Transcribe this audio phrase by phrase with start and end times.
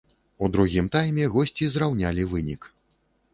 [0.45, 2.61] У другім тайме госці зраўнялі вынік.